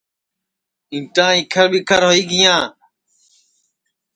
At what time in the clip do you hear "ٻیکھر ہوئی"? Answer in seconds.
1.71-2.21